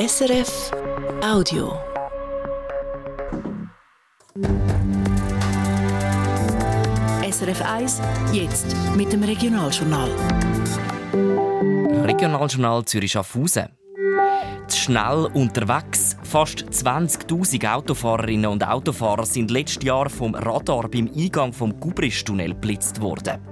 SRF 0.00 0.70
Audio. 1.22 1.78
SRF 7.30 7.60
1, 7.60 8.00
jetzt 8.32 8.74
mit 8.96 9.12
dem 9.12 9.22
Regionaljournal. 9.22 10.08
Regionaljournal 12.06 12.82
Zürich-Schaffhausen. 12.86 13.68
Zu 14.68 14.78
schnell 14.78 15.28
unterwegs. 15.34 16.16
Fast 16.22 16.60
20.000 16.60 17.70
Autofahrerinnen 17.70 18.50
und 18.50 18.66
Autofahrer 18.66 19.26
sind 19.26 19.50
letztes 19.50 19.84
Jahr 19.84 20.08
vom 20.08 20.34
Radar 20.34 20.88
beim 20.88 21.10
Eingang 21.14 21.52
vom 21.52 21.78
Gubristunnel 21.78 22.54
geblitzt 22.54 23.02
worden. 23.02 23.49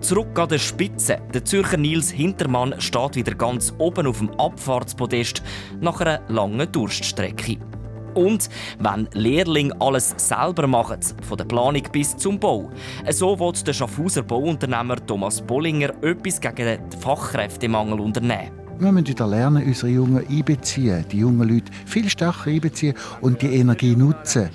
Zurück 0.00 0.38
an 0.38 0.48
der 0.48 0.58
Spitze. 0.58 1.18
Der 1.32 1.44
Zürcher 1.44 1.76
Nils 1.76 2.10
Hintermann 2.10 2.80
steht 2.80 3.16
wieder 3.16 3.34
ganz 3.34 3.72
oben 3.78 4.06
auf 4.06 4.18
dem 4.18 4.30
Abfahrtspodest 4.38 5.42
nach 5.80 6.00
einer 6.00 6.20
langen 6.28 6.70
Durststrecke. 6.70 7.58
Und 8.14 8.48
wenn 8.78 9.08
Lehrlinge 9.14 9.74
alles 9.80 10.14
selber 10.16 10.66
machen, 10.66 11.00
von 11.22 11.38
der 11.38 11.44
Planung 11.44 11.82
bis 11.92 12.16
zum 12.16 12.38
Bau. 12.38 12.70
So 13.10 13.38
wird 13.38 13.66
der 13.66 13.72
Schaffhauser 13.72 14.22
Bauunternehmer 14.22 14.96
Thomas 15.06 15.40
Bollinger 15.40 15.90
etwas 16.02 16.40
gegen 16.40 16.56
den 16.56 16.92
Fachkräftemangel 17.00 18.00
unternehmen. 18.00 18.52
Wir 18.78 18.90
müssen 18.90 19.06
wieder 19.06 19.26
lernen, 19.26 19.64
unsere 19.64 19.88
Jungen 19.88 20.26
einbeziehen, 20.26 21.04
die 21.10 21.18
jungen 21.18 21.48
Leute 21.48 21.72
viel 21.86 22.08
stärker 22.08 22.50
einbeziehen 22.50 22.94
und 23.20 23.40
die 23.40 23.54
Energie 23.54 23.94
nutzen. 23.94 24.50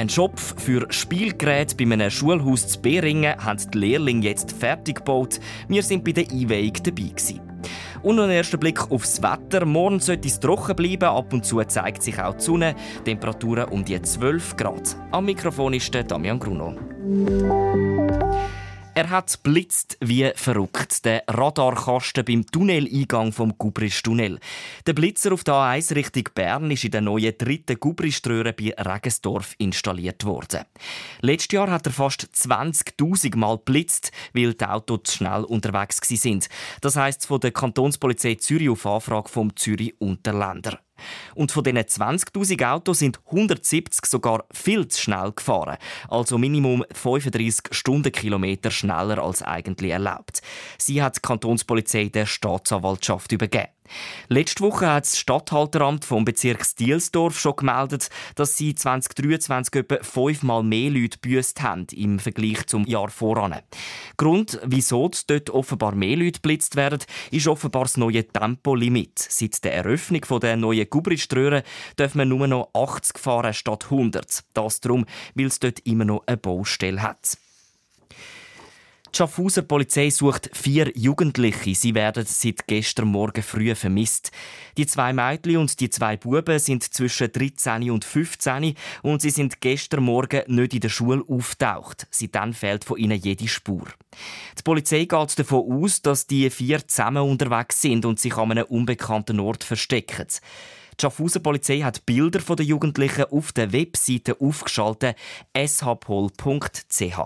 Ein 0.00 0.08
Schopf 0.08 0.54
für 0.58 0.90
Spielgeräte 0.90 1.76
bei 1.76 1.84
einem 1.84 2.08
Schulhaus 2.08 2.66
zu 2.66 2.80
Beringen 2.80 3.36
haben 3.36 3.60
die 3.70 3.76
Lehrlinge 3.76 4.28
jetzt 4.28 4.50
fertig 4.50 4.96
gebaut. 4.96 5.38
Wir 5.68 5.82
sind 5.82 6.04
bei 6.04 6.12
der 6.12 6.24
Einweihung 6.30 6.72
dabei. 6.82 7.02
Gewesen. 7.02 7.40
Und 8.02 8.16
noch 8.16 8.22
ein 8.22 8.30
erster 8.30 8.56
Blick 8.56 8.90
aufs 8.90 9.22
Wetter. 9.22 9.66
Morgen 9.66 10.00
sollte 10.00 10.26
es 10.26 10.40
trocken 10.40 10.74
bleiben. 10.74 11.04
Ab 11.04 11.34
und 11.34 11.44
zu 11.44 11.62
zeigt 11.64 12.02
sich 12.02 12.18
auch 12.18 12.32
die 12.32 12.42
Sonne. 12.42 12.76
Temperaturen 13.04 13.68
um 13.68 13.84
die 13.84 14.00
12 14.00 14.56
Grad. 14.56 14.96
Am 15.10 15.26
Mikrofon 15.26 15.74
ist 15.74 15.94
Damian 15.94 16.38
Gruno. 16.38 16.76
Er 19.00 19.08
hat 19.08 19.42
blitzt 19.42 19.96
wie 20.02 20.30
verrückt. 20.34 21.06
Der 21.06 21.24
Radarkasten 21.26 22.22
beim 22.22 22.44
Tunneleingang 22.44 23.32
vom 23.32 23.56
Gubristunnel. 23.56 24.38
Der 24.86 24.92
Blitzer 24.92 25.32
auf 25.32 25.42
der 25.42 25.54
A1 25.54 25.94
Richtung 25.94 26.24
Bern 26.34 26.70
ist 26.70 26.84
in 26.84 26.90
der 26.90 27.00
neuen 27.00 27.32
dritten 27.38 27.80
Gubriströhre 27.80 28.52
bei 28.52 28.74
Regensdorf 28.78 29.54
installiert 29.56 30.26
worden. 30.26 30.66
Letztes 31.22 31.54
Jahr 31.54 31.70
hat 31.70 31.86
er 31.86 31.92
fast 31.92 32.24
20.000 32.24 33.38
Mal 33.38 33.56
blitzt, 33.56 34.12
weil 34.34 34.52
die 34.52 34.66
Autos 34.66 35.00
zu 35.04 35.16
schnell 35.16 35.44
unterwegs 35.44 35.96
sind. 36.06 36.50
Das 36.82 36.96
heisst 36.96 37.24
von 37.24 37.40
der 37.40 37.52
Kantonspolizei 37.52 38.34
Zürich 38.34 38.68
auf 38.68 38.84
Anfrage 38.84 39.30
vom 39.30 39.56
Zürich 39.56 39.98
Unterländer. 39.98 40.78
Und 41.34 41.52
von 41.52 41.64
diesen 41.64 41.78
20.000 41.78 42.70
Autos 42.70 42.98
sind 42.98 43.20
170 43.26 44.06
sogar 44.06 44.44
viel 44.52 44.86
zu 44.88 45.00
schnell 45.00 45.32
gefahren. 45.32 45.76
Also 46.08 46.38
Minimum 46.38 46.84
35 46.92 47.72
Stundenkilometer 47.72 48.70
schneller 48.70 49.22
als 49.22 49.42
eigentlich 49.42 49.92
erlaubt. 49.92 50.42
Sie 50.78 51.02
hat 51.02 51.16
die 51.16 51.20
Kantonspolizei 51.20 52.08
der 52.08 52.26
Staatsanwaltschaft 52.26 53.32
übergeben. 53.32 53.68
Letzte 54.28 54.62
Woche 54.62 54.90
hat 54.90 55.04
das 55.04 55.18
Stadthalteramt 55.18 56.04
vom 56.04 56.24
Bezirk 56.24 56.64
Stielsdorf 56.64 57.38
schon 57.38 57.56
gemeldet, 57.56 58.10
dass 58.34 58.56
sie 58.56 58.74
2023 58.74 59.74
etwa 59.74 60.02
fünfmal 60.02 60.62
mehr 60.62 60.90
Leute 60.90 61.18
büßt 61.18 61.62
haben 61.62 61.86
im 61.92 62.18
Vergleich 62.18 62.66
zum 62.66 62.86
Jahr 62.86 63.10
voran. 63.10 63.56
Grund, 64.16 64.60
wieso 64.64 65.10
dort 65.26 65.50
offenbar 65.50 65.94
mehr 65.94 66.16
Leute 66.16 66.40
blitzt 66.40 66.76
werden, 66.76 67.00
ist 67.30 67.48
offenbar 67.48 67.82
das 67.82 67.96
neue 67.96 68.26
Tempolimit. 68.26 69.18
Seit 69.18 69.64
der 69.64 69.74
Eröffnung 69.74 70.22
der 70.40 70.56
neuen 70.56 70.88
Gubriströhre 70.88 71.62
dürfen 71.98 72.18
wir 72.18 72.24
nur 72.24 72.46
noch 72.46 72.70
80 72.74 73.18
fahren 73.18 73.54
statt 73.54 73.84
100. 73.84 74.44
Das 74.54 74.80
darum, 74.80 75.06
weil 75.34 75.46
es 75.46 75.60
dort 75.60 75.80
immer 75.80 76.04
noch 76.04 76.22
eine 76.26 76.36
Baustelle 76.36 77.02
hat. 77.02 77.38
Die 79.12 79.16
Schaffhauser 79.16 79.62
Polizei 79.62 80.08
sucht 80.08 80.50
vier 80.52 80.92
Jugendliche. 80.96 81.74
Sie 81.74 81.96
werden 81.96 82.24
seit 82.26 82.68
gestern 82.68 83.08
Morgen 83.08 83.42
früh 83.42 83.74
vermisst. 83.74 84.30
Die 84.76 84.86
zwei 84.86 85.12
Mädchen 85.12 85.56
und 85.56 85.80
die 85.80 85.90
zwei 85.90 86.16
Buben 86.16 86.60
sind 86.60 86.84
zwischen 86.84 87.32
13 87.32 87.90
und 87.90 88.04
15 88.04 88.76
und 89.02 89.20
sie 89.20 89.30
sind 89.30 89.60
gestern 89.60 90.04
Morgen 90.04 90.42
nicht 90.46 90.74
in 90.74 90.80
der 90.80 90.90
Schule 90.90 91.24
auftaucht. 91.26 92.06
Seitdem 92.12 92.54
fehlt 92.54 92.84
von 92.84 92.98
ihnen 92.98 93.18
jede 93.18 93.48
Spur. 93.48 93.88
Die 94.56 94.62
Polizei 94.62 95.06
geht 95.06 95.38
davon 95.38 95.82
aus, 95.82 96.02
dass 96.02 96.28
die 96.28 96.48
vier 96.48 96.86
zusammen 96.86 97.28
unterwegs 97.28 97.82
sind 97.82 98.04
und 98.04 98.20
sich 98.20 98.36
an 98.36 98.52
einem 98.52 98.66
unbekannten 98.66 99.40
Ort 99.40 99.64
verstecken. 99.64 100.28
Die 100.28 101.02
Schaffhauser 101.02 101.40
Polizei 101.40 101.80
hat 101.80 102.06
Bilder 102.06 102.38
der 102.38 102.64
Jugendlichen 102.64 103.24
auf 103.24 103.50
der 103.50 103.72
Webseite 103.72 104.40
aufgeschaltet 104.40 105.16
shpol.ch. 105.56 107.18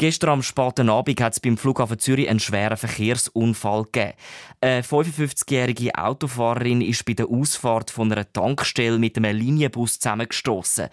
Gestern 0.00 0.30
am 0.30 0.42
späten 0.44 0.90
Abend 0.90 1.20
hat 1.20 1.32
es 1.32 1.40
beim 1.40 1.56
Flughafen 1.56 1.98
Zürich 1.98 2.28
einen 2.28 2.38
schweren 2.38 2.76
Verkehrsunfall 2.76 3.82
gegeben. 3.82 4.12
Eine 4.60 4.82
55-jährige 4.82 5.92
Autofahrerin 5.96 6.82
ist 6.82 7.04
bei 7.04 7.14
der 7.14 7.26
Ausfahrt 7.26 7.90
von 7.90 8.12
einer 8.12 8.32
Tankstelle 8.32 9.00
mit 9.00 9.16
einem 9.16 9.36
Linienbus 9.36 9.98
zusammengestoßen. 9.98 10.86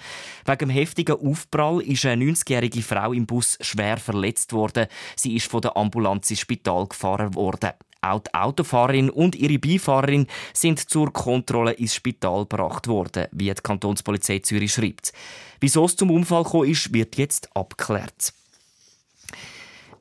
Wegen 0.45 0.57
dem 0.57 0.69
heftigen 0.71 1.17
Aufprall 1.17 1.81
ist 1.83 2.03
eine 2.07 2.25
90-jährige 2.25 2.81
Frau 2.81 3.13
im 3.13 3.27
Bus 3.27 3.59
schwer 3.61 3.97
verletzt 3.97 4.53
worden. 4.53 4.88
Sie 5.15 5.35
ist 5.35 5.51
von 5.51 5.61
der 5.61 5.77
Ambulanz 5.77 6.31
ins 6.31 6.39
Spital 6.39 6.88
gefahren 6.88 7.35
worden. 7.35 7.73
Auch 8.01 8.21
die 8.21 8.33
Autofahrerin 8.33 9.11
und 9.11 9.35
ihre 9.35 9.59
Beifahrerin 9.59 10.25
sind 10.51 10.79
zur 10.79 11.13
Kontrolle 11.13 11.73
ins 11.73 11.94
Spital 11.94 12.47
gebracht 12.47 12.88
worden, 12.88 13.27
wie 13.31 13.53
die 13.53 13.61
Kantonspolizei 13.61 14.39
Zürich 14.39 14.73
schreibt. 14.73 15.13
Wieso 15.59 15.85
es 15.85 15.95
zum 15.95 16.09
Unfall 16.09 16.44
gekommen 16.44 16.71
ist, 16.71 16.91
wird 16.91 17.17
jetzt 17.17 17.55
abgeklärt. 17.55 18.33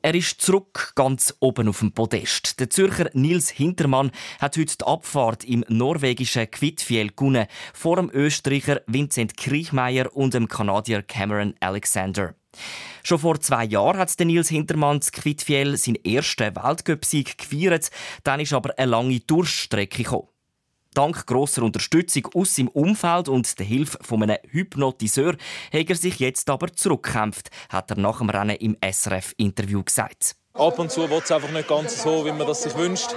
Er 0.05 0.13
ist 0.13 0.39
zurück 0.39 0.91
ganz 0.93 1.33
oben 1.39 1.67
auf 1.67 1.79
dem 1.79 1.91
Podest. 1.91 2.59
Der 2.59 2.69
Zürcher 2.69 3.09
Nils 3.13 3.49
Hintermann 3.49 4.11
hat 4.39 4.55
heute 4.55 4.77
die 4.77 4.85
Abfahrt 4.85 5.43
im 5.43 5.65
norwegischen 5.67 6.51
Kvitfjell 6.51 7.09
gewonnen, 7.09 7.47
vor 7.73 7.95
dem 7.95 8.11
Österreicher 8.13 8.81
Vincent 8.85 9.35
Kriechmeier 9.35 10.15
und 10.15 10.35
dem 10.35 10.47
Kanadier 10.47 11.01
Cameron 11.01 11.55
Alexander. 11.59 12.35
Schon 13.03 13.17
vor 13.17 13.39
zwei 13.39 13.65
Jahren 13.65 13.97
hat 13.97 14.19
Nils 14.19 14.49
Hintermann 14.49 14.99
das 14.99 15.11
Kvitfjell 15.11 15.75
seinen 15.75 16.05
ersten 16.05 16.55
Weltcup-Sieg 16.55 17.39
gefeiert. 17.39 17.89
Dann 18.23 18.39
ist 18.41 18.53
aber 18.53 18.77
eine 18.77 18.91
lange 18.91 19.21
Durststrecke 19.21 20.03
gekommen. 20.03 20.27
Dank 20.95 21.27
grosser 21.27 21.61
Unterstützung 21.61 22.27
aus 22.33 22.55
seinem 22.55 22.69
Umfeld 22.69 23.27
und 23.29 23.59
der 23.59 23.65
Hilfe 23.65 23.99
von 24.01 24.23
einem 24.23 24.37
Hypnotiseur 24.49 25.33
hat 25.71 25.89
er 25.89 25.95
sich 25.95 26.19
jetzt 26.19 26.49
aber 26.49 26.71
zurückkämpft, 26.71 27.49
hat 27.69 27.91
er 27.91 27.97
nach 27.97 28.19
dem 28.19 28.29
Rennen 28.29 28.55
im 28.55 28.77
SRF-Interview 28.81 29.83
gesagt. 29.83 30.35
Ab 30.53 30.79
und 30.79 30.89
zu 30.89 31.09
wird 31.09 31.25
es 31.25 31.31
einfach 31.31 31.51
nicht 31.51 31.67
ganz 31.67 32.01
so, 32.01 32.25
wie 32.25 32.31
man 32.31 32.47
das 32.47 32.63
sich 32.63 32.75
wünscht. 32.75 33.09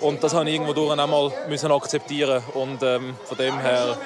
Und 0.00 0.22
das 0.22 0.34
habe 0.34 0.46
ich 0.48 0.54
irgendwo 0.54 0.74
durch 0.74 0.96
einmal 0.96 1.32
müssen 1.48 1.72
akzeptieren 1.72 2.42
Und 2.54 2.82
ähm, 2.82 3.14
von 3.24 3.38
dem 3.38 3.58
her 3.58 3.96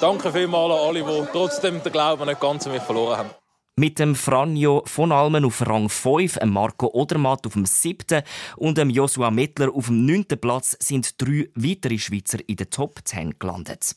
danke 0.00 0.32
vielmals 0.32 0.72
an 0.72 0.88
alle, 0.88 1.02
die 1.02 1.28
trotzdem 1.32 1.82
den 1.82 1.92
Glauben 1.92 2.26
nicht 2.26 2.40
ganz 2.40 2.66
an 2.66 2.72
mich 2.72 2.82
verloren 2.82 3.18
haben. 3.18 3.45
Mit 3.78 3.98
dem 3.98 4.14
Franjo 4.14 4.84
von 4.86 5.12
Almen 5.12 5.44
auf 5.44 5.60
Rang 5.66 5.90
5, 5.90 6.38
Marco 6.46 6.88
Odermatt 6.94 7.46
auf 7.46 7.52
dem 7.52 7.66
7. 7.66 8.22
und 8.56 8.78
dem 8.78 8.88
Joshua 8.88 9.30
Mittler 9.30 9.70
auf 9.74 9.88
dem 9.88 10.06
9. 10.06 10.24
Platz 10.40 10.78
sind 10.80 11.20
drei 11.20 11.50
weitere 11.54 11.98
Schweizer 11.98 12.38
in 12.48 12.56
den 12.56 12.70
Top 12.70 13.00
10 13.04 13.38
gelandet. 13.38 13.94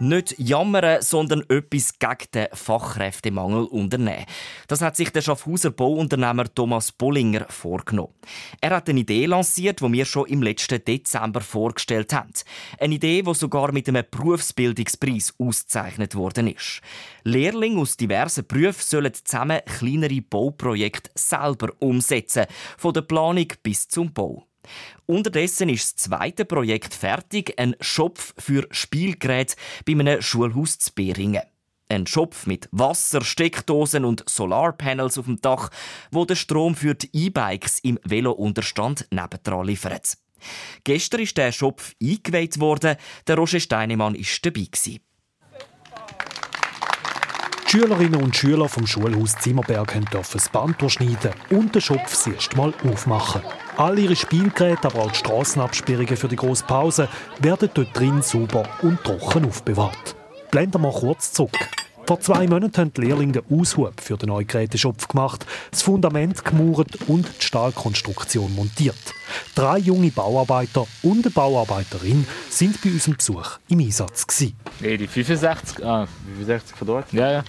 Nicht 0.00 0.34
jammern, 0.38 1.02
sondern 1.02 1.44
etwas 1.48 1.98
gegen 2.00 2.30
den 2.34 2.48
Fachkräftemangel 2.52 3.64
unternehmen. 3.66 4.26
Das 4.66 4.80
hat 4.80 4.96
sich 4.96 5.10
der 5.10 5.22
Schaffhauser 5.22 5.70
Bauunternehmer 5.70 6.52
Thomas 6.52 6.90
Bollinger 6.90 7.46
vorgenommen. 7.48 8.12
Er 8.60 8.70
hat 8.70 8.88
eine 8.88 9.00
Idee 9.00 9.26
lanciert, 9.26 9.80
die 9.80 9.92
wir 9.92 10.04
schon 10.04 10.26
im 10.26 10.42
letzten 10.42 10.84
Dezember 10.84 11.40
vorgestellt 11.40 12.12
haben. 12.12 12.32
Eine 12.80 12.96
Idee, 12.96 13.22
die 13.22 13.34
sogar 13.34 13.70
mit 13.70 13.88
einem 13.88 14.04
Berufsbildungspreis 14.10 15.34
ausgezeichnet 15.38 16.16
worden 16.16 16.48
ist. 16.48 16.80
Lehrlinge 17.22 17.80
aus 17.80 17.96
diversen 17.96 18.46
Berufen 18.46 18.82
sollen 18.82 19.14
zusammen 19.14 19.60
kleinere 19.64 20.20
Bauprojekte 20.22 21.10
selber 21.14 21.72
umsetzen, 21.78 22.46
von 22.78 22.92
der 22.94 23.02
Planung 23.02 23.46
bis 23.62 23.86
zum 23.86 24.12
Bau. 24.12 24.44
Unterdessen 25.06 25.68
ist 25.68 25.84
das 25.84 26.04
zweite 26.04 26.44
Projekt 26.44 26.94
fertig, 26.94 27.54
ein 27.58 27.76
Schopf 27.80 28.34
für 28.38 28.66
Spielgeräte 28.70 29.56
bei 29.84 29.92
einem 29.92 30.22
Schulhaus 30.22 30.78
zu 30.78 30.92
Beringen. 30.94 31.42
Ein 31.88 32.06
Schopf 32.06 32.46
mit 32.46 32.68
Wasser, 32.72 33.22
Steckdosen 33.22 34.04
und 34.04 34.28
Solarpanels 34.28 35.18
auf 35.18 35.26
dem 35.26 35.40
Dach, 35.40 35.70
wo 36.10 36.24
der 36.24 36.34
Strom 36.34 36.74
für 36.74 36.94
die 36.94 37.10
E-Bikes 37.12 37.80
im 37.80 37.98
Velounterstand 38.04 39.06
nebendran 39.10 39.66
liefert. 39.66 40.16
Gestern 40.84 41.20
ist 41.20 41.36
der 41.36 41.52
Schopf 41.52 41.92
eingeweiht 42.02 42.58
worden. 42.58 42.96
Der 43.26 43.36
Roger 43.36 43.60
Steinemann 43.60 44.14
war 44.14 44.38
dabei. 44.42 44.68
Die 47.66 47.70
Schülerinnen 47.70 48.22
und 48.22 48.36
Schüler 48.36 48.68
vom 48.68 48.86
Schulhaus 48.86 49.34
Zimmerberg 49.36 49.92
dürfen 50.12 50.34
das 50.34 50.48
Band 50.48 50.80
durchschneiden 50.80 51.32
und 51.50 51.74
den 51.74 51.82
Schopf 51.82 52.10
das 52.10 52.26
erste 52.26 52.56
Mal 52.56 52.72
aufmachen. 52.84 53.42
All 53.76 53.98
ihre 53.98 54.14
Spielgeräte, 54.14 54.88
aber 54.88 55.00
auch 55.00 55.10
die 55.10 55.18
Strassenabsperrungen 55.18 56.16
für 56.16 56.28
die 56.28 56.36
grosse 56.36 56.64
Pause 56.64 57.08
werden 57.40 57.70
dort 57.74 57.98
drin 57.98 58.22
sauber 58.22 58.68
und 58.82 59.02
trocken 59.02 59.46
aufbewahrt. 59.46 60.14
Blenden 60.50 60.82
wir 60.82 60.92
kurz 60.92 61.32
zurück. 61.32 61.83
Vor 62.06 62.20
zwei 62.20 62.46
Monaten 62.46 62.76
haben 62.76 62.92
die 62.92 63.00
Lehrlinge 63.00 63.32
den 63.40 63.60
Aushub 63.60 63.98
für 63.98 64.18
den 64.18 64.28
neuen 64.28 64.46
Geräteschopf 64.46 65.08
gemacht, 65.08 65.46
das 65.70 65.80
Fundament 65.80 66.44
gemauert 66.44 66.98
und 67.06 67.26
die 67.40 67.44
Stahlkonstruktion 67.44 68.54
montiert. 68.54 69.14
Drei 69.54 69.78
junge 69.78 70.10
Bauarbeiter 70.10 70.86
und 71.02 71.24
eine 71.24 71.30
Bauarbeiterin 71.30 72.26
sind 72.50 72.78
bei 72.82 72.90
unserem 72.90 73.16
Besuch 73.16 73.58
im 73.70 73.80
Einsatz. 73.80 74.26
Gewesen. 74.26 74.54
Nee, 74.80 74.98
die 74.98 75.06
65, 75.06 75.82
ah, 75.82 76.06
65 76.26 76.76
von 76.76 76.86
dort? 76.86 77.12
Ja, 77.12 77.32
ja. 77.32 77.44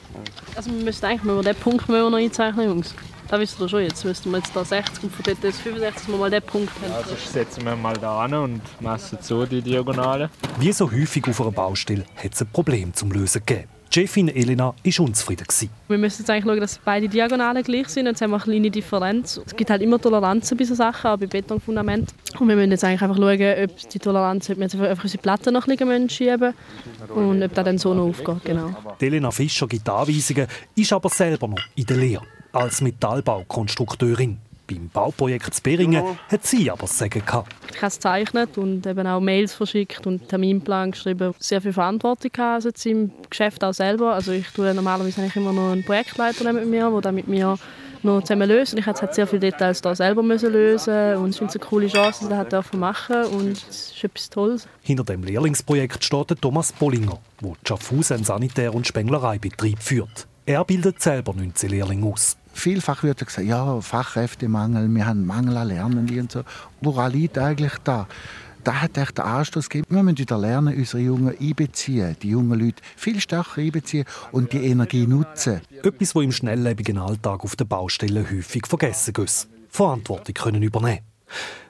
Also 0.56 0.72
wir 0.72 0.86
müssen 0.86 1.06
eigentlich 1.06 1.24
mal 1.24 1.44
den 1.44 1.56
Punkt 1.56 1.90
noch 1.90 2.13
einzeichnen, 2.13 2.69
Jungs. 2.69 2.96
Das 3.28 3.40
wisst 3.40 3.60
ihr 3.60 3.68
schon 3.68 3.81
jetzt. 3.81 4.06
Müssten 4.06 4.31
wir 4.31 4.38
jetzt 4.38 4.56
da 4.56 4.63
60 4.63 5.04
und 5.04 5.13
von 5.13 5.24
dort 5.25 5.44
jetzt 5.44 5.60
65 5.60 6.07
mal 6.16 6.30
den 6.30 6.44
Punkt 6.44 6.72
haben. 6.81 6.94
Also 6.94 7.16
setzen 7.16 7.66
wir 7.66 7.75
mal 7.75 7.98
da 7.98 8.24
an 8.24 8.34
und 8.36 8.62
messen 8.80 9.18
so 9.19 9.46
die 9.46 9.62
Diagonale. 9.62 10.30
Wie 10.60 10.72
so 10.72 10.90
häufig 10.90 11.28
auf 11.28 11.42
einer 11.42 11.52
Baustelle 11.52 12.06
hat 12.16 12.34
es 12.34 12.42
ein 12.42 12.48
Problem 12.54 12.94
zum 12.94 13.12
Lösen 13.12 13.44
gegeben. 13.46 13.75
Chefin 13.95 14.27
Elena 14.27 14.75
war 14.83 15.06
unzufrieden. 15.06 15.45
Wir 15.88 15.97
müssen 15.97 16.24
jetzt 16.24 16.30
eigentlich 16.30 16.44
schauen, 16.44 16.59
dass 16.59 16.77
beide 16.80 17.07
Diagonalen 17.07 17.63
gleich 17.63 17.88
sind. 17.88 18.07
Jetzt 18.07 18.21
haben 18.21 18.31
wir 18.31 18.36
eine 18.36 18.44
kleine 18.44 18.69
Differenz. 18.69 19.39
Es 19.45 19.56
gibt 19.56 19.69
halt 19.69 19.81
immer 19.81 20.01
Toleranzen 20.01 20.57
bei 20.57 20.65
solchen 20.65 20.75
Sachen, 20.75 21.12
auch 21.12 21.18
bei 21.18 21.27
Betonfundament. 21.27 22.13
Und 22.38 22.50
wir 22.50 22.57
müssen 22.57 22.71
jetzt 22.71 22.83
eigentlich 22.83 23.01
einfach 23.01 23.15
schauen, 23.15 23.63
ob 23.63 23.89
die 23.89 24.00
Toleranz, 24.00 24.50
ob 24.50 24.57
wir 24.57 24.63
jetzt 24.63 24.75
einfach 24.75 25.01
unsere 25.01 25.21
Platten 25.21 25.53
noch 25.53 25.65
ein 25.65 25.77
bisschen 25.77 26.09
schieben 26.09 26.53
und 27.07 27.42
ob 27.42 27.53
das 27.53 27.63
dann 27.63 27.77
so 27.77 27.94
noch 27.94 28.09
aufgeht. 28.09 28.44
Genau. 28.44 28.75
Elena 29.00 29.31
Fischer 29.31 29.65
gibt 29.65 29.88
Anweisungen, 29.88 30.47
ist 30.75 30.92
aber 30.92 31.07
selber 31.07 31.47
noch 31.47 31.63
in 31.75 31.86
der 31.86 31.95
Lehre 31.95 32.24
als 32.51 32.81
Metallbaukonstrukteurin. 32.81 34.39
Beim 34.68 34.90
Bauprojekt 34.90 35.54
Zberingen 35.54 36.18
hat 36.28 36.46
sie 36.46 36.72
aber 36.72 36.82
das 36.82 36.98
Sagen 36.98 37.24
gehabt. 37.26 37.56
Ich 37.70 37.78
habe 37.78 37.88
es 37.88 37.96
gezeichnet 37.96 38.58
und 38.58 38.86
eben 38.88 39.06
auch 39.06 39.20
Mails 39.20 39.54
verschickt 39.54 40.08
und 40.08 40.28
Terminplan 40.28 40.92
geschrieben. 40.92 41.34
Sehr 41.40 41.62
viel 41.62 41.74
Verantwortung 41.74 42.32
also 42.38 42.70
jetzt 42.70 42.86
im 42.86 43.12
Geschäft 43.30 43.64
auch 43.64 43.74
selber. 43.74 44.14
Also 44.14 44.32
ich 44.32 44.48
tue 44.50 44.74
normalerweise 44.74 45.22
eigentlich 45.22 45.36
immer 45.36 45.54
noch 45.54 45.72
einen 45.72 45.84
Projektleiter 45.84 46.52
mit 46.54 46.68
mir, 46.68 46.90
der 46.90 47.02
dann 47.02 47.16
mit 47.16 47.28
mir 47.28 47.58
noch 48.06 48.22
zusammen 48.22 48.48
löst. 48.48 48.74
Und 48.74 48.80
ich 48.80 48.86
musste 48.86 49.10
sehr 49.12 49.28
viele 49.28 49.40
Details 49.42 49.82
da 49.82 49.96
selber 49.96 50.24
müssen 50.24 50.54
lösen 50.54 51.18
und 51.18 51.32
ich 51.32 51.38
finde 51.38 51.50
es 51.50 51.62
eine 51.62 51.70
coole 51.70 51.88
Chance, 51.88 52.30
dass 52.30 52.44
ich 52.44 52.50
das 52.50 52.74
machen 52.74 53.26
und 53.26 53.52
es 53.52 53.92
ist 53.92 54.04
etwas 54.04 54.30
Tolles. 54.30 54.68
Hinter 54.82 55.04
dem 55.04 55.24
Lehrlingsprojekt 55.24 56.04
steht 56.04 56.42
Thomas 56.42 56.72
Bollinger, 56.72 57.20
der 57.42 57.54
Schaffhausen 57.68 58.24
Sanitär- 58.24 58.74
und 58.74 58.88
Spenglereibetrieb 58.88 59.82
führt. 59.82 60.28
Er 60.46 60.64
bildet 60.64 61.02
selber 61.02 61.34
19 61.34 61.70
Lehrlinge 61.72 62.06
aus. 62.06 62.38
Vielfach 62.56 63.04
wird 63.04 63.24
gesagt, 63.24 63.46
ja, 63.46 63.81
Fachkräftemangel, 63.81 64.88
wir 64.88 65.06
haben 65.06 65.25
Mangel 65.25 65.57
an 65.57 65.68
Lernenden 65.68 66.22
und 66.22 66.31
so. 66.31 66.44
Woran 66.81 67.12
liegt 67.12 67.38
eigentlich 67.38 67.74
da? 67.84 68.07
Da 68.63 68.81
hat 68.81 68.96
der 68.96 69.25
Anstoß 69.25 69.69
gegeben. 69.69 69.94
Wir 69.94 70.02
müssen 70.02 70.18
wieder 70.18 70.38
lernen, 70.40 70.75
unsere 70.75 71.04
Jungen 71.04 71.36
einbeziehen, 71.38 72.16
die 72.24 72.30
jungen 72.30 72.60
Leute 72.60 72.81
viel 72.96 73.19
stärker 73.19 73.62
einbeziehen 73.62 74.06
und 74.31 74.54
die 74.54 74.66
Energie 74.66 75.06
nutzen. 75.06 75.62
Etwas, 75.84 76.16
was 76.16 76.24
im 76.24 76.31
schnelllebigen 76.31 76.98
Alltag 76.98 77.44
auf 77.44 77.57
den 77.57 77.68
Baustellen 77.68 78.25
häufig 78.31 78.66
vergessen 78.66 79.13
geht. 79.13 79.48
Verantwortung 79.69 80.34
können 80.34 80.63
übernehmen. 80.63 81.02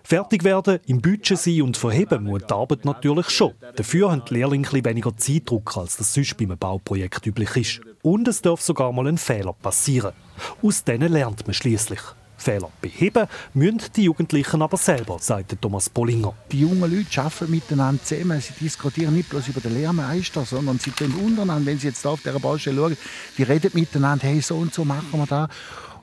Fertig 0.04 0.44
werden, 0.44 0.80
im 0.86 1.02
Budget 1.02 1.38
sein 1.38 1.64
und 1.64 1.78
verheben 1.78 2.26
muss 2.26 2.44
die 2.48 2.54
Arbeit 2.54 2.86
natürlich 2.86 3.30
schon. 3.32 3.54
Dafür 3.76 4.12
haben 4.12 4.22
die 4.30 4.36
Lehrlinge 4.36 4.72
weniger 4.72 5.18
Zeitdruck, 5.18 5.76
als 5.78 5.98
das 5.98 6.14
sonst 6.14 6.38
bei 6.38 6.46
einem 6.46 6.60
Bauprojekt 6.60 7.26
üblich 7.26 7.56
ist. 7.58 7.82
Und 8.06 8.28
es 8.28 8.40
darf 8.44 8.62
sogar 8.62 8.92
mal 8.92 9.08
ein 9.08 9.18
Fehler 9.18 9.54
passieren. 9.54 10.14
Aus 10.62 10.84
denen 10.84 11.12
lernt 11.12 11.48
man 11.48 11.56
schließlich. 11.56 12.00
Fehler 12.38 12.70
beheben 12.80 13.26
müssen 13.56 13.82
die 13.96 14.04
Jugendlichen 14.04 14.62
aber 14.62 14.78
selber, 14.78 15.18
sagt 15.20 15.60
Thomas 15.60 15.90
Bollinger. 15.90 16.36
Die 16.52 16.60
jungen 16.60 16.82
Leute 16.82 17.20
arbeiten 17.20 17.50
miteinander 17.50 18.04
zusammen. 18.04 18.40
Sie 18.40 18.54
diskutieren 18.62 19.16
nicht 19.16 19.32
bloß 19.32 19.48
über 19.48 19.60
den 19.60 19.74
Lehrmeister, 19.74 20.46
sondern 20.46 20.78
sie 20.78 20.92
tun 20.92 21.16
untereinander, 21.16 21.66
wenn 21.66 21.80
sie 21.80 21.88
jetzt 21.88 22.06
auf 22.06 22.22
dieser 22.22 22.40
Baustelle 22.40 22.78
schauen, 22.78 22.98
die 23.40 23.42
reden 23.42 23.72
miteinander, 23.74 24.28
hey, 24.28 24.40
so 24.40 24.58
und 24.58 24.72
so 24.72 24.86
machen 24.86 25.08
wir 25.12 25.26
das. 25.26 25.50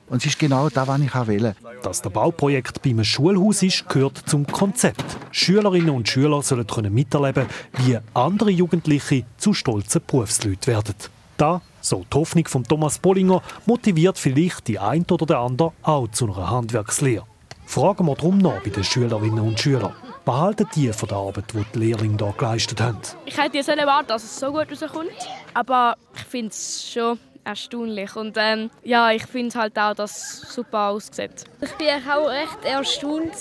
Und 0.09 0.17
es 0.17 0.25
ist 0.25 0.39
genau 0.39 0.67
das, 0.67 0.85
was 0.85 0.99
ich 0.99 1.27
will. 1.27 1.55
Dass 1.83 2.01
der 2.01 2.09
Bauprojekt 2.09 2.81
bei 2.81 2.89
einem 2.89 3.05
Schulhaus 3.05 3.63
ist, 3.63 3.87
gehört 3.87 4.17
zum 4.25 4.45
Konzept. 4.45 5.05
Schülerinnen 5.31 5.91
und 5.91 6.09
Schüler 6.09 6.41
sollen 6.41 6.67
können 6.67 6.93
miterleben, 6.93 7.45
wie 7.77 7.97
andere 8.13 8.51
Jugendliche 8.51 9.23
zu 9.37 9.53
stolzen 9.53 10.01
Berufsleuten 10.05 10.67
werden. 10.67 10.95
Da, 11.37 11.61
so 11.83 12.05
die 12.11 12.17
Hoffnung 12.17 12.47
von 12.47 12.63
Thomas 12.63 12.97
Bollinger, 12.97 13.41
motiviert 13.65 14.17
vielleicht 14.17 14.67
die 14.67 14.79
ein 14.79 15.05
oder 15.11 15.25
der 15.25 15.39
andere 15.39 15.73
auch 15.83 16.07
zu 16.09 16.25
einer 16.25 16.49
Handwerkslehre. 16.49 17.25
Fragen 17.65 18.05
wir 18.05 18.15
darum 18.15 18.37
noch 18.37 18.61
bei 18.61 18.69
den 18.69 18.83
Schülerinnen 18.83 19.39
und 19.39 19.59
Schülern. 19.59 19.93
Behalten 20.25 20.67
die 20.75 20.91
von 20.93 21.09
der 21.09 21.17
Arbeit, 21.17 21.45
die 21.53 21.65
die 21.73 21.79
Lehrlinge 21.79 22.17
hier 22.17 22.33
geleistet 22.37 22.79
haben? 22.81 22.99
Ich 23.25 23.37
hätte 23.37 23.57
jetzt 23.57 23.69
erwartet, 23.69 24.11
dass 24.11 24.23
es 24.23 24.39
so 24.39 24.51
gut 24.51 24.71
rauskommt. 24.71 25.11
Aber 25.53 25.95
ich 26.15 26.23
finde 26.23 26.49
es 26.49 26.89
schon 26.91 27.19
erstaunlich. 27.43 28.15
Und 28.15 28.35
ähm, 28.37 28.69
ja, 28.83 29.11
ich 29.11 29.25
finde 29.25 29.57
halt 29.57 29.77
auch, 29.77 29.93
dass 29.93 30.43
es 30.43 30.53
super 30.53 30.89
aussieht. 30.89 31.45
Ich 31.61 31.71
bin 31.73 31.87
auch 32.09 32.29
recht 32.29 32.63
erstaunt, 32.63 33.33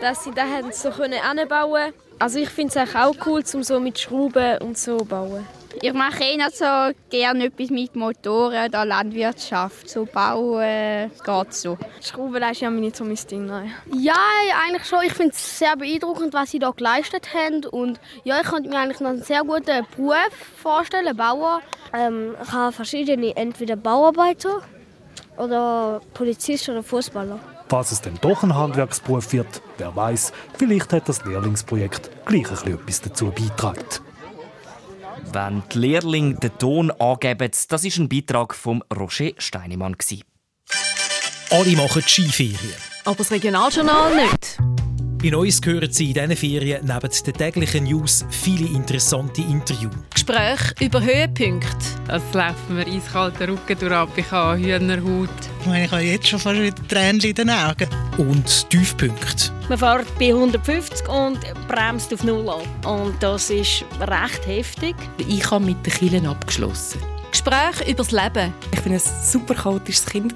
dass 0.00 0.24
sie 0.24 0.32
das 0.32 0.82
so 0.82 0.88
anbauen 0.90 1.72
können. 1.72 1.94
Also 2.18 2.38
ich 2.38 2.50
finde 2.50 2.78
es 2.78 2.94
auch 2.94 3.14
cool, 3.26 3.42
um 3.52 3.62
so 3.62 3.80
mit 3.80 3.98
Schrauben 3.98 4.58
und 4.58 4.78
so 4.78 4.98
zu 4.98 5.04
bauen. 5.04 5.46
Ich 5.84 5.92
mache 5.94 6.22
eher 6.22 6.48
so 6.52 6.96
gerne 7.10 7.46
etwas 7.46 7.70
mit 7.70 7.96
Motoren 7.96 8.68
oder 8.68 8.84
Landwirtschaft. 8.84 9.90
So 9.90 10.04
bauen 10.04 11.10
geht 11.24 11.54
so. 11.54 11.76
Schrauben 12.00 12.40
ist 12.40 12.60
ja 12.60 12.70
nicht 12.70 12.94
so 12.94 13.02
mein 13.02 13.18
Ding. 13.28 13.46
Nein. 13.46 13.72
Ja, 13.92 14.14
eigentlich 14.64 14.84
schon. 14.84 15.00
Ich 15.04 15.12
finde 15.12 15.32
es 15.32 15.58
sehr 15.58 15.76
beeindruckend, 15.76 16.34
was 16.34 16.52
sie 16.52 16.60
da 16.60 16.70
geleistet 16.70 17.34
haben. 17.34 17.64
Und 17.64 17.98
ja, 18.22 18.40
ich 18.40 18.46
könnte 18.46 18.68
mir 18.68 18.78
eigentlich 18.78 19.00
noch 19.00 19.10
einen 19.10 19.24
sehr 19.24 19.40
guten 19.40 19.84
Beruf 19.96 20.30
vorstellen, 20.56 21.16
Bauer. 21.16 21.60
Ähm, 21.92 22.36
ich 22.40 22.52
habe 22.52 22.70
verschiedene, 22.70 23.34
entweder 23.34 23.74
Bauarbeiter 23.74 24.62
oder 25.36 26.00
Polizist 26.14 26.68
oder 26.68 26.84
Fußballer. 26.84 27.40
Falls 27.68 27.90
es 27.90 28.00
dann 28.00 28.16
doch 28.20 28.44
ein 28.44 28.54
Handwerksberuf 28.54 29.32
wird, 29.32 29.60
wer 29.78 29.96
weiß, 29.96 30.32
vielleicht 30.56 30.92
hat 30.92 31.08
das 31.08 31.24
Lehrlingsprojekt 31.24 32.08
gleich 32.24 32.48
ein 32.52 32.72
etwas 32.72 33.00
dazu 33.00 33.32
beigetragen. 33.32 34.11
Wenn 35.32 35.62
die 35.72 35.78
Lehrlinge 35.78 36.34
den 36.34 36.58
Ton 36.58 36.90
angeben, 36.90 37.50
das 37.50 37.70
war 37.70 38.02
ein 38.02 38.08
Beitrag 38.08 38.54
von 38.54 38.84
Roger 38.94 39.30
Steinemann. 39.38 39.96
Alle 41.50 41.76
machen 41.76 42.02
Skiferien. 42.02 42.74
Aber 43.06 43.16
das 43.16 43.30
Regionaljournal 43.30 44.14
nicht. 44.14 44.58
Bei 45.22 45.36
uns 45.36 45.60
hören 45.64 45.92
Sie 45.92 46.10
in 46.10 46.14
diesen 46.14 46.36
Ferien 46.36 46.84
neben 46.84 47.10
den 47.24 47.34
täglichen 47.34 47.84
News 47.84 48.24
viele 48.28 48.66
interessante 48.66 49.40
Interviews. 49.40 49.94
Gespräche 50.12 50.74
über 50.80 51.00
Höhepunkte. 51.00 51.68
Es 52.08 52.22
läuft 52.34 52.68
mir 52.68 52.84
eiskalter 52.84 53.46
Rücken 53.46 53.78
durch, 53.78 54.08
ich 54.16 54.30
habe 54.32 54.58
Hühnerhaut. 54.58 55.28
Ich 55.60 55.66
meine, 55.66 55.84
ich 55.84 55.92
habe 55.92 56.02
jetzt 56.02 56.26
schon 56.26 56.40
fast 56.40 56.60
wieder 56.60 56.88
Tränen 56.88 57.20
in 57.20 57.34
den 57.34 57.50
Augen. 57.50 57.88
Und 58.18 58.68
Tiefpunkte. 58.68 59.52
Man 59.68 59.78
fährt 59.78 60.18
bei 60.18 60.30
150 60.30 61.08
und 61.08 61.38
bremst 61.68 62.12
auf 62.12 62.24
Null 62.24 62.48
ab. 62.48 62.66
Und 62.84 63.14
das 63.22 63.48
ist 63.48 63.84
recht 64.00 64.44
heftig. 64.44 64.96
Ich 65.18 65.48
habe 65.48 65.64
mit 65.64 65.86
den 65.86 65.92
Kielen 65.92 66.26
abgeschlossen. 66.26 66.98
Gespräche 67.44 67.90
über 67.90 68.04
das 68.04 68.12
Leben. 68.12 68.54
Ich 68.72 68.84
war 68.84 68.92
ein 68.92 69.00
super 69.00 69.54
chaotisches 69.54 70.06
Kind. 70.06 70.34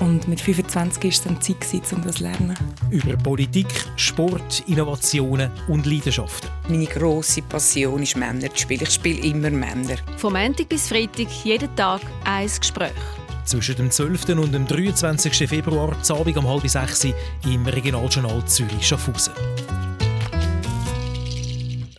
Und 0.00 0.28
mit 0.28 0.40
25 0.40 1.02
war 1.02 1.10
es 1.10 1.22
dann 1.22 1.40
Zeit, 1.40 1.92
um 1.92 2.02
das 2.02 2.16
zu 2.16 2.24
lernen. 2.24 2.54
Über 2.90 3.16
Politik, 3.16 3.68
Sport, 3.96 4.62
Innovationen 4.66 5.50
und 5.68 5.86
Leidenschaften. 5.86 6.50
Meine 6.68 6.86
grosse 6.86 7.42
Passion 7.42 8.02
ist 8.02 8.16
Männer 8.16 8.50
zu 8.50 8.62
spielen. 8.62 8.82
Ich 8.82 8.90
spiele 8.90 9.26
immer 9.26 9.50
Männer. 9.50 9.96
Vom 10.18 10.34
Montag 10.34 10.68
bis 10.68 10.88
Freitag 10.88 11.28
jeden 11.44 11.74
Tag 11.74 12.02
ein 12.24 12.48
Gespräch. 12.48 12.92
Zwischen 13.44 13.76
dem 13.76 13.90
12. 13.90 14.28
und 14.30 14.52
dem 14.52 14.66
23. 14.66 15.48
Februar, 15.48 15.96
Abend 16.10 16.36
um 16.36 16.48
halb 16.48 16.68
sechs 16.68 17.04
im 17.44 17.66
Regionaljournal 17.66 18.44
Zürich-Schaffhausen. 18.46 19.32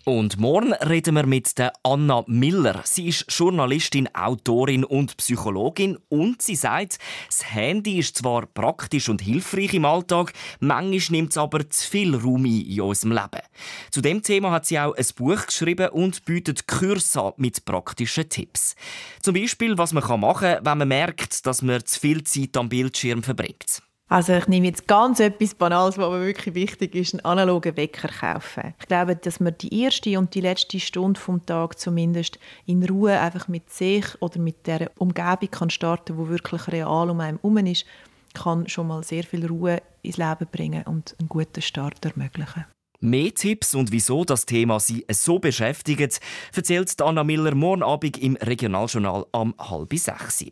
Und 0.04 0.40
morgen 0.40 0.74
reden 0.74 1.14
wir 1.14 1.28
mit 1.28 1.60
der 1.60 1.74
Anna 1.84 2.24
Miller. 2.26 2.82
Sie 2.86 3.10
ist 3.10 3.26
Journalistin, 3.30 4.10
Autorin 4.16 4.84
und 4.84 5.16
Psychologin 5.18 6.00
und 6.10 6.42
sie 6.42 6.56
sagt, 6.56 6.98
das 7.28 7.54
Handy 7.54 8.00
ist 8.00 8.18
zwar 8.18 8.48
praktisch 8.48 9.10
und 9.10 9.22
hilfreich 9.22 9.76
im 9.76 9.86
Alltag, 9.86 10.34
manchmal 10.60 11.20
nimmt 11.20 11.32
es 11.32 11.38
aber 11.38 11.70
zu 11.70 11.88
viel 11.88 12.16
Raum 12.16 12.46
ein 12.46 12.62
in 12.62 12.82
unserem 12.82 13.12
Leben. 13.12 13.46
Zu 13.92 14.02
dem 14.02 14.24
Thema 14.24 14.50
hat 14.50 14.66
sie 14.66 14.80
auch 14.80 14.96
ein 14.96 15.06
Buch 15.16 15.46
geschrieben 15.46 15.90
und 15.90 16.26
bietet 16.26 16.68
Kurse 16.68 17.22
an 17.22 17.34
mit 17.38 17.64
praktischen 17.64 18.28
Tipps. 18.28 18.76
Zum 19.22 19.36
Beispiel, 19.36 19.78
was 19.78 19.94
man 19.94 20.20
machen 20.20 20.56
kann, 20.56 20.66
wenn 20.66 20.78
man 20.80 20.88
merkt, 20.88 21.46
dass 21.46 21.62
man 21.62 21.86
zu 21.86 22.00
viel 22.00 22.24
Zeit 22.24 22.58
am 22.58 22.70
Bildschirm 22.70 23.22
verbringt. 23.22 23.84
Also 24.12 24.34
ich 24.34 24.50
nehme 24.50 24.68
jetzt 24.68 24.90
ganz 24.90 25.22
etwas 25.22 25.56
Banales, 25.56 25.98
was 25.98 26.04
aber 26.04 26.20
wirklich 26.20 26.54
wichtig 26.54 26.96
ist, 26.96 27.14
einen 27.14 27.24
analogen 27.24 27.78
Wecker 27.78 28.10
kaufen. 28.10 28.74
Ich 28.82 28.88
glaube, 28.88 29.16
dass 29.16 29.40
man 29.40 29.58
die 29.58 29.84
erste 29.84 30.20
und 30.20 30.36
die 30.36 30.42
letzte 30.42 30.82
Stunde 30.82 31.18
vom 31.18 31.46
Tag 31.46 31.80
zumindest 31.80 32.38
in 32.66 32.84
Ruhe 32.84 33.18
einfach 33.18 33.48
mit 33.48 33.70
sich 33.70 34.04
oder 34.20 34.38
mit 34.38 34.68
der 34.68 34.92
Umgebung 34.98 35.50
kann 35.50 35.70
starten, 35.70 36.18
wo 36.18 36.28
wirklich 36.28 36.68
real 36.68 37.10
um 37.10 37.22
einen 37.22 37.38
herum 37.38 37.58
ist, 37.60 37.86
kann 38.34 38.68
schon 38.68 38.88
mal 38.88 39.02
sehr 39.02 39.24
viel 39.24 39.46
Ruhe 39.46 39.82
ins 40.02 40.18
Leben 40.18 40.48
bringen 40.52 40.84
und 40.84 41.16
einen 41.18 41.30
guten 41.30 41.62
Start 41.62 42.04
ermöglichen. 42.04 42.66
Mehr 43.00 43.34
Tipps 43.34 43.74
und 43.74 43.94
wieso 43.94 44.26
das 44.26 44.46
Thema 44.46 44.82
Sie 44.82 45.06
so 45.10 45.40
beschäftigt, 45.40 46.20
erzählt 46.54 47.02
Anna 47.02 47.24
Miller 47.24 47.56
morgen 47.56 47.82
Abend 47.82 48.18
im 48.18 48.36
Regionaljournal 48.36 49.26
am 49.32 49.56
halb 49.58 49.98
sechs. 49.98 50.52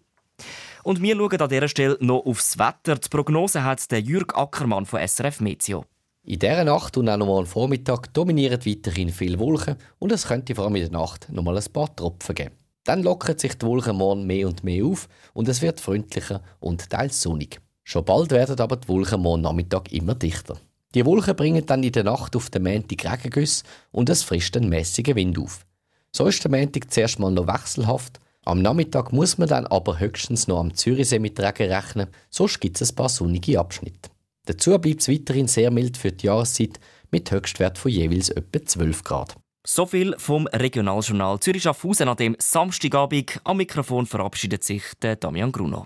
Und 0.83 1.01
wir 1.01 1.15
schauen 1.15 1.41
an 1.41 1.49
dieser 1.49 1.67
Stelle 1.67 1.97
noch 1.99 2.25
aufs 2.25 2.57
Wetter. 2.57 2.95
Die 2.95 3.09
Prognose 3.09 3.63
hat 3.63 3.91
der 3.91 4.01
Jürg 4.01 4.37
Ackermann 4.37 4.85
von 4.85 5.05
SRF 5.05 5.41
Meteo. 5.41 5.85
In 6.23 6.39
dieser 6.39 6.63
Nacht 6.63 6.95
und 6.97 7.09
auch 7.09 7.17
noch 7.17 7.39
am 7.39 7.45
Vormittag 7.45 8.13
dominieren 8.13 8.65
weiterhin 8.65 9.09
viele 9.09 9.39
Wolken 9.39 9.77
und 9.97 10.11
es 10.11 10.27
könnte 10.27 10.53
vor 10.53 10.65
allem 10.65 10.75
in 10.75 10.83
der 10.83 10.91
Nacht 10.91 11.27
noch 11.31 11.43
mal 11.43 11.57
ein 11.57 11.73
paar 11.73 11.95
Tropfen 11.95 12.35
geben. 12.35 12.55
Dann 12.83 13.03
lockern 13.03 13.37
sich 13.37 13.57
die 13.57 13.65
Wolken 13.65 13.95
morgen 13.95 14.27
mehr 14.27 14.47
und 14.47 14.63
mehr 14.63 14.85
auf 14.85 15.07
und 15.33 15.47
es 15.47 15.61
wird 15.61 15.79
freundlicher 15.79 16.41
und 16.59 16.89
teils 16.89 17.21
sonnig. 17.21 17.59
Schon 17.83 18.05
bald 18.05 18.31
werden 18.31 18.59
aber 18.59 18.77
die 18.77 18.87
Wolken 18.87 19.21
morgen 19.21 19.41
Nachmittag 19.41 19.91
immer 19.91 20.13
dichter. 20.13 20.57
Die 20.93 21.05
Wolken 21.05 21.35
bringen 21.35 21.65
dann 21.65 21.83
in 21.83 21.91
der 21.91 22.03
Nacht 22.03 22.35
auf 22.35 22.49
den 22.49 22.63
Montag 22.63 23.11
Regengüsse 23.11 23.63
und 23.91 24.09
es 24.09 24.23
frisst 24.23 24.57
einen 24.57 24.69
mäßigen 24.69 25.15
Wind 25.15 25.39
auf. 25.39 25.65
So 26.11 26.27
ist 26.27 26.43
der 26.43 26.51
Montag 26.51 26.91
zuerst 26.91 27.19
mal 27.19 27.31
noch 27.31 27.47
wechselhaft 27.47 28.19
am 28.49 28.61
Nachmittag 28.61 29.11
muss 29.11 29.37
man 29.37 29.47
dann 29.47 29.67
aber 29.67 29.99
höchstens 29.99 30.47
noch 30.47 30.59
am 30.59 30.73
Zürichsee 30.73 31.19
mit 31.19 31.39
Regen 31.39 31.71
rechnen, 31.71 32.07
sonst 32.29 32.59
gibt 32.59 32.81
es 32.81 32.91
ein 32.91 32.95
paar 32.95 33.09
sonnige 33.09 33.59
Abschnitte. 33.59 34.09
Dazu 34.45 34.77
bleibt 34.79 35.01
es 35.01 35.09
weiterhin 35.09 35.47
sehr 35.47 35.69
mild 35.69 35.97
für 35.97 36.11
die 36.11 36.25
Jahreszeit 36.25 36.79
mit 37.11 37.29
Höchstwert 37.31 37.77
von 37.77 37.91
jeweils 37.91 38.29
etwa 38.29 38.65
12 38.65 39.03
Grad. 39.03 39.35
So 39.65 39.85
viel 39.85 40.15
vom 40.17 40.47
Regionaljournal 40.47 41.39
Zürich 41.39 41.63
Schaffhausen 41.63 42.09
an 42.09 42.17
dem 42.17 42.35
Samstagabend. 42.39 43.39
Am 43.43 43.57
Mikrofon 43.57 44.05
verabschiedet 44.05 44.63
sich 44.63 44.83
der 45.01 45.15
Damian 45.15 45.51
Gruno. 45.51 45.85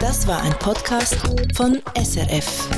Das 0.00 0.26
war 0.26 0.42
ein 0.42 0.52
Podcast 0.58 1.16
von 1.54 1.82
SRF. 1.94 2.68